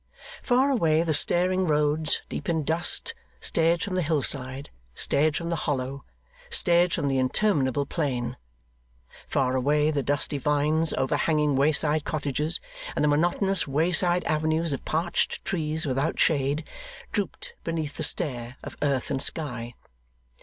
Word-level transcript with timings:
Far 0.41 0.71
away 0.71 1.03
the 1.03 1.13
staring 1.13 1.67
roads, 1.67 2.23
deep 2.27 2.49
in 2.49 2.63
dust, 2.63 3.13
stared 3.39 3.83
from 3.83 3.93
the 3.93 4.01
hill 4.01 4.23
side, 4.23 4.71
stared 4.95 5.37
from 5.37 5.51
the 5.51 5.55
hollow, 5.69 6.05
stared 6.49 6.91
from 6.91 7.07
the 7.07 7.19
interminable 7.19 7.85
plain. 7.85 8.35
Far 9.27 9.55
away 9.55 9.91
the 9.91 10.01
dusty 10.01 10.39
vines 10.39 10.91
overhanging 10.93 11.55
wayside 11.55 12.03
cottages, 12.03 12.59
and 12.95 13.03
the 13.05 13.09
monotonous 13.09 13.67
wayside 13.67 14.23
avenues 14.23 14.73
of 14.73 14.83
parched 14.85 15.45
trees 15.45 15.85
without 15.85 16.17
shade, 16.17 16.67
drooped 17.11 17.53
beneath 17.63 17.97
the 17.97 18.03
stare 18.03 18.55
of 18.63 18.75
earth 18.81 19.11
and 19.11 19.21
sky. 19.21 19.75